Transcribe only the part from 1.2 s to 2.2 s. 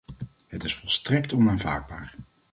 onaanvaardbaar.